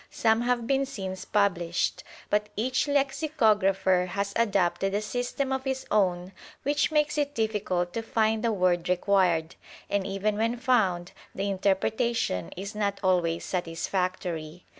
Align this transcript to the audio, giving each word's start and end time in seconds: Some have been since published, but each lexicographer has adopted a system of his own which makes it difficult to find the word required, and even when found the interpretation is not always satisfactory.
Some 0.09 0.41
have 0.41 0.65
been 0.65 0.87
since 0.87 1.25
published, 1.25 2.03
but 2.31 2.49
each 2.55 2.87
lexicographer 2.87 4.07
has 4.07 4.33
adopted 4.35 4.95
a 4.95 4.99
system 5.01 5.51
of 5.53 5.63
his 5.63 5.85
own 5.91 6.31
which 6.63 6.91
makes 6.91 7.19
it 7.19 7.35
difficult 7.35 7.93
to 7.93 8.01
find 8.01 8.43
the 8.43 8.51
word 8.51 8.89
required, 8.89 9.53
and 9.91 10.07
even 10.07 10.37
when 10.37 10.57
found 10.57 11.11
the 11.35 11.47
interpretation 11.51 12.49
is 12.57 12.73
not 12.73 12.99
always 13.03 13.45
satisfactory. 13.45 14.65